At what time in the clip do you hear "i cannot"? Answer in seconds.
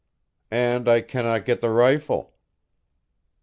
0.89-1.45